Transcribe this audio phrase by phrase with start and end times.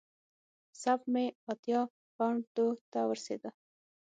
[0.81, 1.81] سپ مې اتیا
[2.15, 3.49] پونډو ته ورسېده.